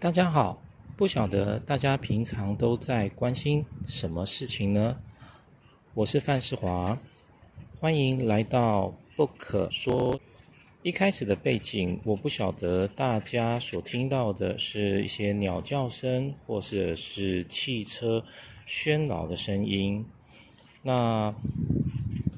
[0.00, 0.58] 大家好，
[0.96, 4.96] 不晓得大家平常都在关心什么事情呢？
[5.92, 6.98] 我是范世华，
[7.78, 10.18] 欢迎来到不可说。
[10.82, 18.24] 一开始的背景，我不晓得大家所听到的是一些鸟叫声，或者是汽车
[18.66, 20.02] 喧闹的声音。
[20.82, 21.34] 那，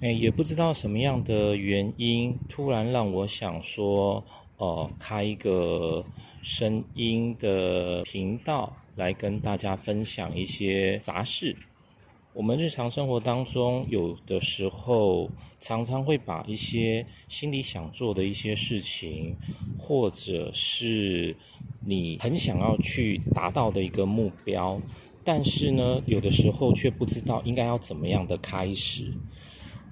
[0.01, 4.25] 哎，也不知道什么样的原因，突然让我想说。
[4.63, 6.05] 哦，开一个
[6.41, 11.57] 声音的频道来跟大家分享一些杂事。
[12.33, 15.29] 我们日常生活当中，有的时候
[15.59, 19.37] 常常会把一些心里想做的一些事情，
[19.77, 21.35] 或者是
[21.85, 24.81] 你很想要去达到的一个目标，
[25.25, 29.13] 但是呢，有的时候却不知道应该要怎么样的开始。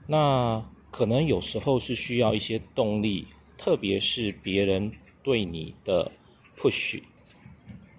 [0.06, 3.26] 那可能有时候是需要一些动力。
[3.60, 4.90] 特别是别人
[5.22, 6.10] 对你的
[6.56, 6.98] push，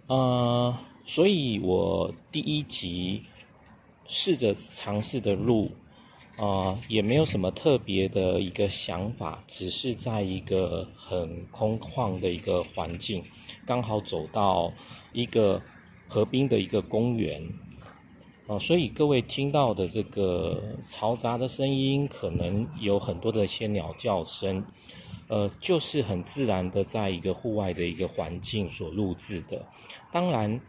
[0.08, 3.22] 呃，所以我第一集
[4.08, 5.70] 试着尝试的录，
[6.38, 13.23] 啊，也没有什么特别的一个想法，只是在一个很空旷的一个环境，
[13.64, 14.73] 刚好走到
[15.14, 15.62] 一个
[16.08, 17.40] 河滨的一个公园，
[18.48, 24.66] 啊，所以各位听到的这个嘈杂的声音，可能有很多的一些鸟叫声。
[25.32, 29.66] 呃，就是很自然的，在一个户外的一个环境所录制的。
[30.12, 30.60] 当然，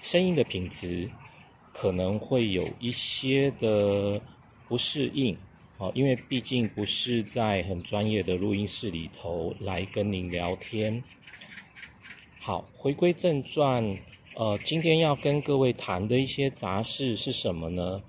[0.00, 1.06] 声音的品质
[1.70, 4.18] 可能会有一些的
[4.66, 5.36] 不适应，
[5.76, 11.04] 啊，因为毕竟不是在很专业的录音室里头来跟您聊天。
[12.40, 13.84] 好，回归正传，
[14.34, 18.02] 呃，今天要跟各位谈的一些杂事是什么呢？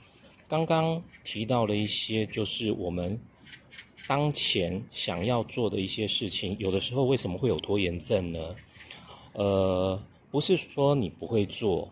[0.47, 3.19] 刚刚提到了一些，就是我们。
[4.07, 8.55] 当前想要做的一些事情，有的时候为什么会有拖延症呢？
[9.33, 11.91] 呃，不是说你不会做，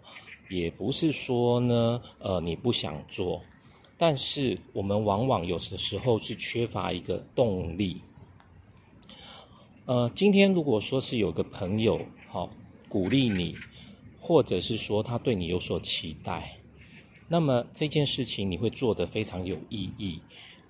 [0.49, 3.41] 也不是说呢，呃，你不想做，
[3.97, 8.01] 但是我们往往有的时候是缺乏一个动力。
[9.85, 11.99] 呃，今天如果说是有个朋友
[12.29, 12.49] 好
[12.87, 13.55] 鼓励你，
[14.19, 16.57] 或者是说他对你有所期待，
[17.27, 20.21] 那么这件事情你会做得非常有意义。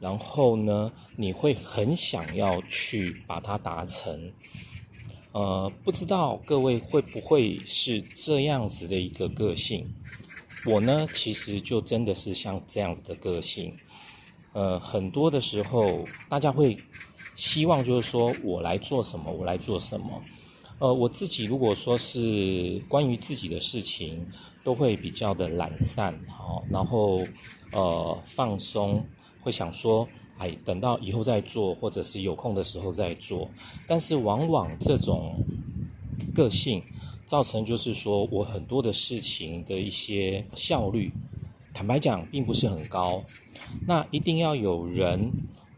[0.03, 4.29] 然后呢，你会很想要去把它达成，
[5.31, 9.87] 呃，不知道各位会不会是这样子的一个个性？
[10.65, 13.73] 我呢，其实就真的是像这样子的个性，
[14.51, 16.77] 呃，很多的时候大家会
[17.35, 20.21] 希望就是说我来做什么，我来做什么，
[20.79, 24.27] 呃，我自己如果说是关于自己的事情，
[24.65, 27.23] 都会比较的懒散，好，然后
[27.71, 29.01] 呃放松。
[29.43, 33.47] 会想说，哎，等到以后再做，或者是有空的时候再做。
[33.85, 35.35] 但是往往这种
[36.33, 36.81] 个性，
[37.25, 41.11] 造成就是说我很多的事情的一些效率，
[41.73, 43.21] 坦白讲并不是很高。
[43.85, 45.29] 那一定要有人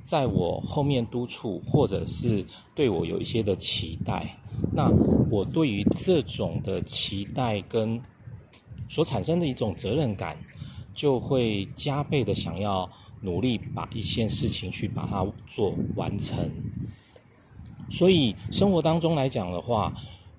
[0.03, 2.45] 在我后面督促，或者是
[2.75, 4.37] 对我有一些的期待。
[4.71, 4.89] 那
[5.29, 7.99] 我对于这种的期待跟
[8.87, 10.37] 所产生的一种责任感，
[10.93, 12.89] 就会加倍的想要。
[13.21, 16.49] 努力把一件事情去把它做完成，
[17.89, 19.93] 所以生活当中来讲的话，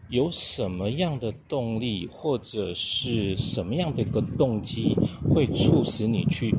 [0.08, 4.96] 有什么样的动力或者是什么样的一个动机，
[5.28, 6.54] 会促使你去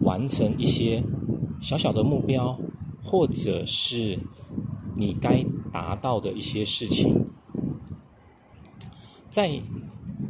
[0.00, 1.02] 完成一些
[1.60, 2.58] 小小的目标，
[3.02, 4.18] 或者是
[4.96, 7.26] 你该达到的一些事情，
[9.30, 9.60] 在。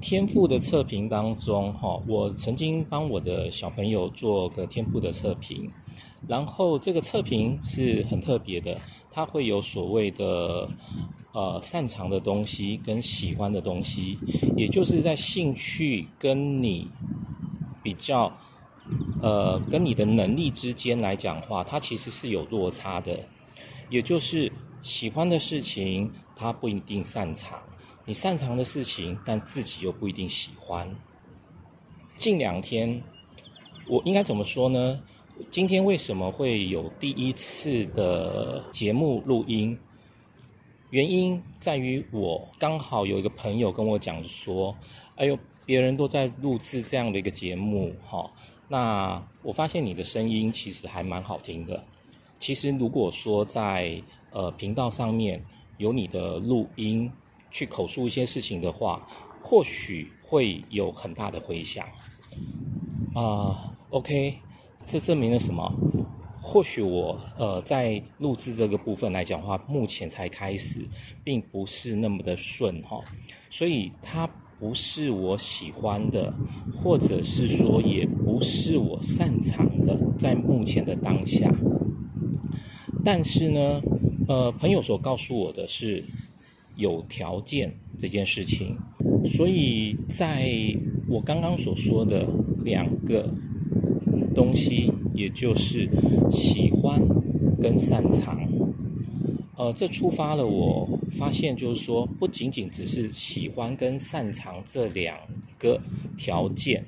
[0.00, 5.68] 天赋的测评当中，哈，我曾经帮我的小朋友做个天赋的测评，
[6.26, 8.78] 然后这个测评是很特别的，
[9.10, 10.68] 它会有所谓的
[11.32, 14.18] 呃擅长的东西跟喜欢的东西，
[14.56, 16.88] 也就是在兴趣跟你
[17.82, 18.32] 比较
[19.22, 23.18] 呃跟你的能力之间来讲话，它其实是有落差的，
[23.88, 27.58] 也就是喜欢的事情，他不一定擅长。
[28.08, 30.88] 你擅长的事情，但自己又不一定喜欢。
[32.16, 33.02] 近两天，
[33.86, 34.98] 我应该怎么说呢？
[35.50, 39.78] 今天为什么会有第一次的节目录音？
[40.88, 44.74] 原因在于我刚好有一个朋友跟我讲说
[45.16, 48.30] ：“哎呦，别人都在录制这样的一个节目，哈，
[48.68, 51.84] 那我发现你的声音其实还蛮好听的。
[52.38, 55.44] 其实如果说在呃频道上面
[55.76, 57.12] 有你的录音。”
[57.50, 59.06] 去口述一些事情的话，
[59.42, 61.86] 或许会有很大的回响。
[63.14, 64.38] 啊，OK，
[64.86, 65.72] 这证明了什么？
[66.40, 70.86] 或许我呃在录制这个部分来讲的话，目前才开始，
[71.24, 73.00] 并不是那么的顺哈，
[73.50, 74.26] 所以它
[74.58, 76.32] 不是我喜欢的，
[76.74, 81.52] 或者是说也不是我擅长的，在目前的当下。
[83.04, 83.82] 但是呢，
[84.28, 86.02] 呃，朋友所告诉我的是
[86.78, 88.74] 有条件这件事情，
[89.24, 90.50] 所以在
[91.06, 92.26] 我刚刚所说的
[92.64, 93.30] 两个
[94.34, 94.90] 东西。
[95.14, 95.90] 也就是
[96.30, 97.02] 喜欢
[97.60, 98.40] 跟擅长，
[99.56, 105.18] 呃，这触发了我发现，就是说不仅仅只是喜欢跟擅长这两
[105.58, 105.80] 个
[106.16, 106.84] 条件，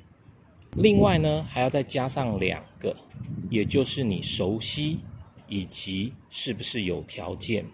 [0.77, 2.95] 另外呢还要再加上两个，
[3.49, 4.99] 也就是你熟悉
[5.49, 7.65] 以及是不是有条件。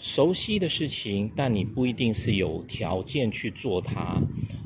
[0.00, 4.20] 熟悉的事情，但你不一定是有条件去做它，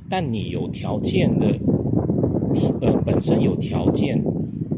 [0.08, 1.58] 但你有条件的，
[2.80, 4.18] 呃，本身有条件。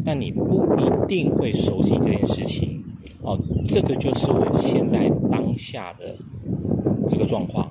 [0.04, 2.80] 但你不一定会熟悉这件事情，
[3.22, 3.36] 哦，
[3.66, 6.16] 这个就是我现在当下的
[7.08, 7.68] 这个状况。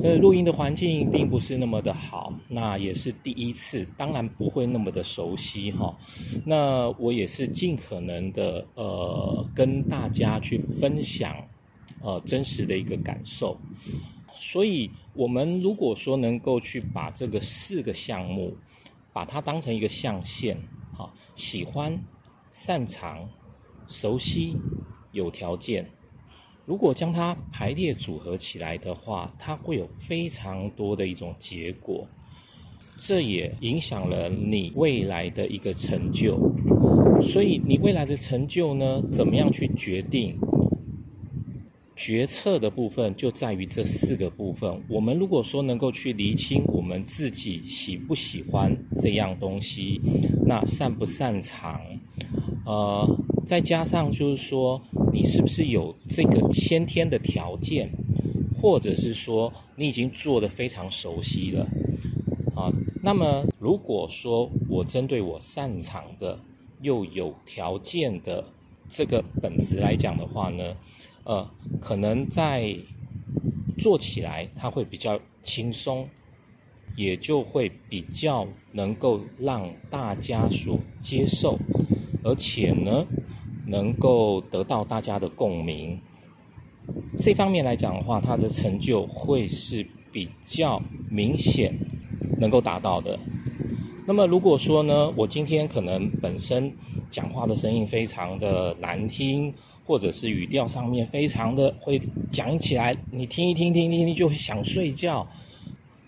[0.00, 5.96] 这录音的环境并不是那么的好，那也是第一次，当然不会那么的熟悉哈。
[6.44, 11.36] 那我也是尽可能的呃跟大家去分享
[12.02, 13.58] 呃真实的一个感受。
[14.32, 18.56] 所以，我们如果说能够去把这个四个项目，
[19.12, 20.56] 把它当成一个象限。
[20.92, 21.98] 好，喜欢、
[22.52, 23.28] 擅长、
[23.88, 24.56] 熟悉、
[25.12, 25.88] 有条件。
[26.66, 32.06] 如果将它排列组合起来的话，它会有非常多的一种结果。
[32.96, 36.38] 这也影响了你未来的一个成就。
[37.22, 40.38] 所以，你未来的成就呢，怎么样去决定？
[41.98, 44.80] 决策的部分就在于这四个部分。
[44.88, 50.00] 我们如果说能够去厘清我们自己喜不喜欢这样东西，
[50.46, 51.80] 那擅不擅长，
[52.64, 53.04] 呃，
[53.44, 54.80] 再加上就是说
[55.12, 57.90] 你是不是有这个先天的条件，
[58.54, 61.66] 或者是说你已经做的非常熟悉了，
[62.54, 62.70] 啊，
[63.02, 66.38] 那么如果说我针对我擅长的
[66.80, 68.44] 又有条件的
[68.88, 70.76] 这个本质来讲的话呢？
[71.28, 71.46] 呃，
[71.78, 72.74] 可能在
[73.76, 76.08] 做起来它会比较轻松，
[76.96, 81.58] 也就会比较能够让大家所接受，
[82.24, 83.06] 而且呢，
[83.66, 86.00] 能够得到大家的共鸣。
[87.18, 91.78] 这方面来讲的话，它的成就会是比较明显
[92.38, 93.18] 能够达到的。
[94.06, 96.72] 那么如果说呢，我今天可能本身
[97.10, 99.52] 讲话的声音非常的难听。
[99.88, 101.98] 或者是语调上面非常的会
[102.30, 105.26] 讲起来，你听一听，听听听就会想睡觉。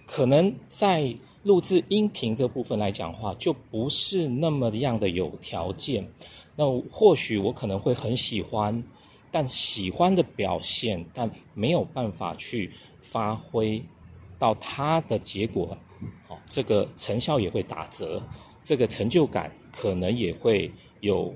[0.04, 6.06] 可能在录制音频这部分来讲话，就不是那么样的有条件。
[6.54, 8.84] 那或许我可能会很喜欢，
[9.30, 13.82] 但喜欢的表现，但没有办法去发挥
[14.38, 15.74] 到它的结果，
[16.28, 18.22] 哦，这个成效也会打折，
[18.62, 21.34] 这个成就感可能也会有。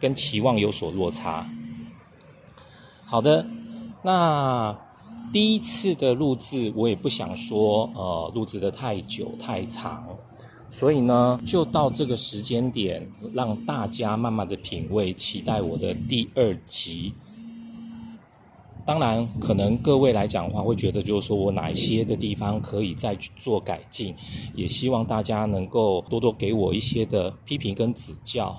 [0.00, 1.46] 跟期望有所落差。
[3.04, 3.44] 好的，
[4.02, 4.78] 那
[5.32, 10.06] 第一次的录制，我也不想说呃录制的太久太长，
[10.70, 17.12] 所以呢，就到这个时间点，让大家慢慢的品味，期待我的第二集。
[18.84, 24.14] 当然，可能各位来讲的话，会觉得就是说我哪一些的地方可以再去做改进，
[24.54, 28.56] 也希望大家能够多多给我一些的批评跟指教。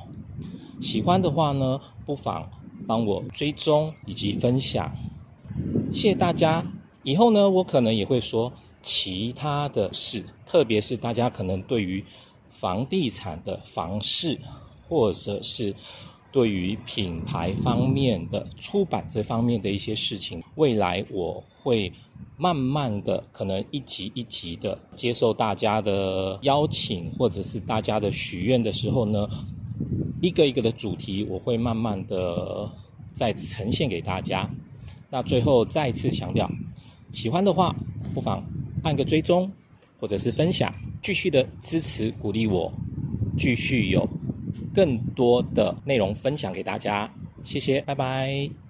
[0.81, 2.49] 喜欢的话呢，不妨
[2.87, 4.91] 帮我追踪以及分享，
[5.91, 6.65] 谢谢大家。
[7.03, 12.03] 以后呢，我可能也会说其他的事，特别是大家可能对于
[12.49, 14.39] 房地产的房市，
[14.87, 15.75] 或者是
[16.31, 21.91] 对于品牌方面的出版这方面的一些事情，未来我会
[22.37, 29.27] 慢慢的，可能一集一集的接受大家的邀请，或者是大家的许愿的时候呢。
[30.21, 32.69] 一个一个的主题，我会慢慢的
[33.13, 34.49] 再呈现给大家。
[35.09, 36.49] 那最后再一次强调，
[37.11, 37.75] 喜欢的话
[38.13, 38.43] 不妨
[38.83, 39.51] 按个追踪，
[39.99, 42.71] 或者是分享，继续的支持鼓励我，
[43.37, 44.07] 继续有
[44.73, 47.11] 更多的内容分享给大家。
[47.43, 48.68] 谢谢，拜拜。